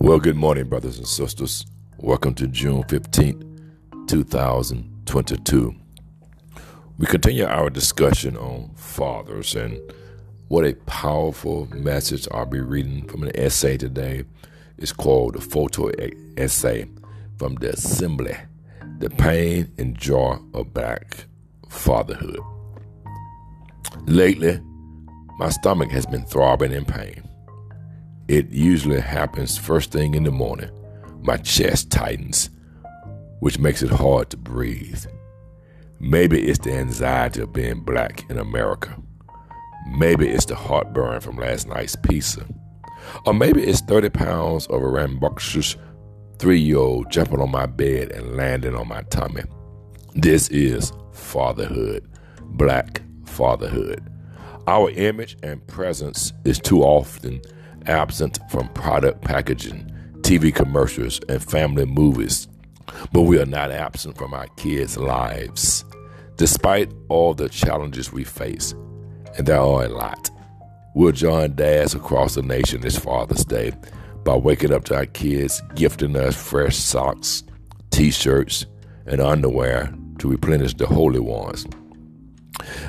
[0.00, 1.64] Well, good morning, brothers and sisters.
[1.98, 5.74] Welcome to June 15th, 2022.
[6.98, 9.80] We continue our discussion on fathers and
[10.48, 14.24] what a powerful message I'll be reading from an essay today.
[14.78, 15.90] It's called the photo
[16.36, 16.86] essay
[17.38, 18.36] from the assembly
[18.98, 21.26] The Pain and Joy of Black
[21.68, 22.40] Fatherhood.
[24.06, 24.60] Lately,
[25.38, 27.23] my stomach has been throbbing in pain.
[28.26, 30.70] It usually happens first thing in the morning.
[31.22, 32.48] My chest tightens,
[33.40, 35.04] which makes it hard to breathe.
[36.00, 38.96] Maybe it's the anxiety of being black in America.
[39.86, 42.46] Maybe it's the heartburn from last night's pizza.
[43.26, 45.76] Or maybe it's 30 pounds of a rambunctious
[46.38, 49.42] three year old jumping on my bed and landing on my tummy.
[50.14, 52.08] This is fatherhood,
[52.40, 54.02] black fatherhood.
[54.66, 57.42] Our image and presence is too often
[57.86, 62.48] absent from product packaging, TV commercials, and family movies.
[63.12, 65.84] But we are not absent from our kids' lives.
[66.36, 68.72] Despite all the challenges we face,
[69.36, 70.30] and there are a lot,
[70.94, 73.72] we'll join dads across the nation this Father's Day
[74.24, 77.42] by waking up to our kids gifting us fresh socks,
[77.90, 78.66] t shirts,
[79.06, 81.66] and underwear to replenish the holey ones.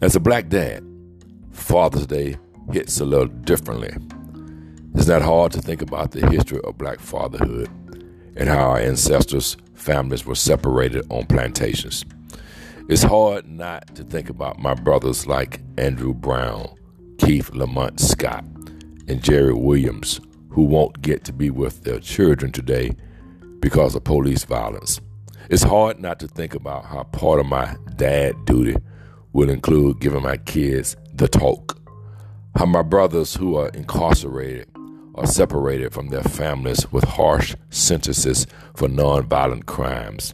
[0.00, 0.84] As a black dad,
[1.52, 2.36] Father's Day
[2.72, 3.94] hits a little differently.
[4.94, 7.68] It's not hard to think about the history of black fatherhood
[8.36, 12.04] and how our ancestors' families were separated on plantations.
[12.88, 16.68] It's hard not to think about my brothers like Andrew Brown,
[17.18, 18.44] Keith Lamont Scott,
[19.06, 22.90] and Jerry Williams, who won't get to be with their children today
[23.60, 25.00] because of police violence.
[25.50, 28.76] It's hard not to think about how part of my dad duty
[29.32, 31.78] will include giving my kids the talk.
[32.56, 34.66] How my brothers who are incarcerated
[35.20, 40.32] are separated from their families with harsh sentences for nonviolent crimes.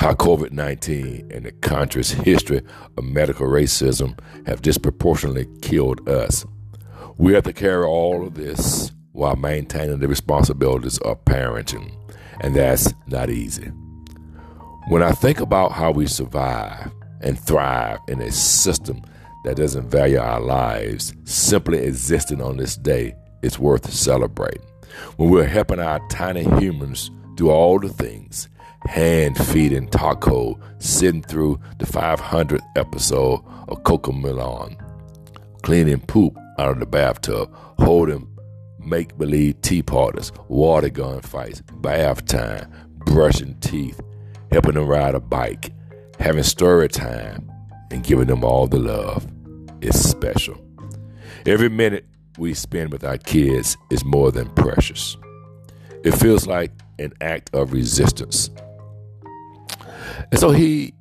[0.00, 2.62] How COVID 19 and the country's history
[2.96, 6.46] of medical racism have disproportionately killed us.
[7.18, 11.92] We have to carry all of this while maintaining the responsibilities of parenting,
[12.40, 13.66] and that's not easy.
[14.88, 16.90] When I think about how we survive
[17.20, 19.02] and thrive in a system
[19.44, 24.62] that doesn't value our lives, simply existing on this day it's worth celebrating.
[25.16, 28.48] When we're helping our tiny humans do all the things,
[28.86, 34.76] hand feeding taco, sitting through the 500th episode of Cocomelon,
[35.62, 38.26] cleaning poop out of the bathtub, holding
[38.78, 44.00] make believe tea parties, water gun fights, bath time, brushing teeth,
[44.50, 45.72] helping them ride a bike,
[46.18, 47.50] having story time,
[47.90, 49.26] and giving them all the love
[49.80, 50.60] is special.
[51.46, 52.06] Every minute
[52.36, 55.16] we spend with our kids is more than precious.
[56.04, 58.50] It feels like an act of resistance.
[60.30, 60.94] And so he,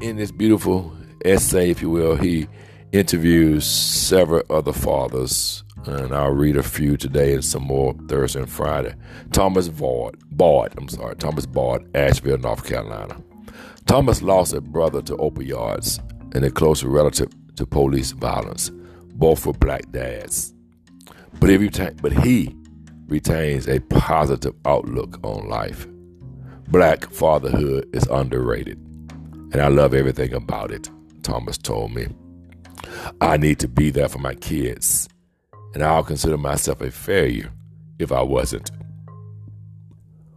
[0.00, 0.92] in this beautiful
[1.24, 2.48] essay, if you will, he
[2.92, 8.50] interviews several other fathers, and I'll read a few today and some more Thursday and
[8.50, 8.94] Friday.
[9.32, 13.22] Thomas Bard, Bard, I'm sorry, Thomas Bard, Asheville, North Carolina.
[13.86, 16.00] Thomas lost a brother to opioids
[16.34, 18.70] and a close relative to police violence.
[19.14, 20.54] Both were black dads.
[21.40, 22.54] But he, retain, but he
[23.06, 25.86] retains a positive outlook on life.
[26.68, 28.78] Black fatherhood is underrated,
[29.52, 30.90] and I love everything about it,
[31.22, 32.06] Thomas told me.
[33.20, 35.08] I need to be there for my kids,
[35.74, 37.50] and I'll consider myself a failure
[37.98, 38.70] if I wasn't.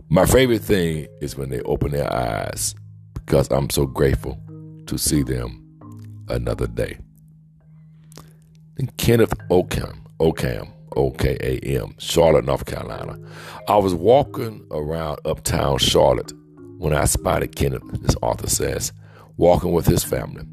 [0.10, 2.76] My favorite thing is when they open their eyes
[3.14, 4.40] because I'm so grateful
[4.86, 5.60] to see them
[6.30, 6.98] another day.
[8.78, 13.18] And Kenneth Ocam, Ocam OKAM, Charlotte, North Carolina.
[13.68, 16.32] I was walking around uptown Charlotte
[16.78, 18.94] when I spotted Kenneth, this author says,
[19.38, 20.44] walking with his family.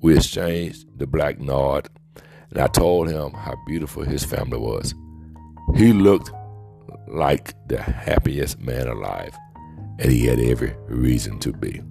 [0.00, 1.88] We exchanged the black nod,
[2.50, 4.94] and I told him how beautiful his family was.
[5.76, 6.30] He looked
[7.08, 9.36] like the happiest man alive,
[9.98, 11.82] and he had every reason to be.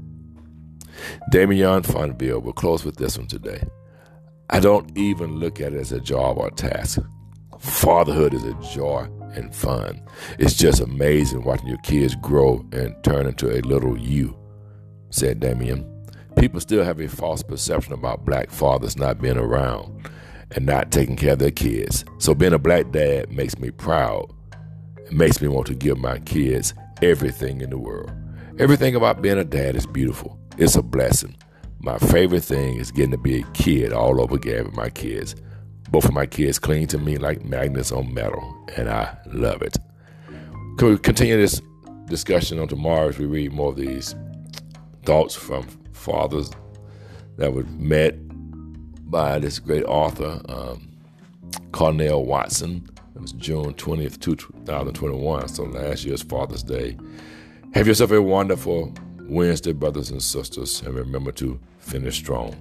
[1.31, 3.61] Damian Fonville, we'll close with this one today.
[4.49, 6.99] I don't even look at it as a job or a task.
[7.59, 10.01] Fatherhood is a joy and fun.
[10.39, 14.37] It's just amazing watching your kids grow and turn into a little you,
[15.09, 15.85] said Damien.
[16.37, 20.09] People still have a false perception about black fathers not being around
[20.51, 22.05] and not taking care of their kids.
[22.19, 24.31] So being a black dad makes me proud.
[25.05, 28.11] It makes me want to give my kids everything in the world.
[28.59, 30.39] Everything about being a dad is beautiful.
[30.57, 31.35] It's a blessing.
[31.79, 35.35] My favorite thing is getting to be a kid all over again with my kids.
[35.89, 39.77] Both of my kids cling to me like magnets on metal, and I love it.
[40.77, 41.61] Can we continue this
[42.05, 44.15] discussion on tomorrow as we read more of these
[45.03, 46.51] thoughts from fathers
[47.37, 48.15] that were met
[49.09, 50.89] by this great author, um,
[51.71, 52.87] Cornell Watson.
[53.15, 56.97] It was June 20th, 2021, so last year's Father's Day.
[57.73, 62.55] Have yourself a wonderful Wednesday, brothers and sisters, and remember to finish strong.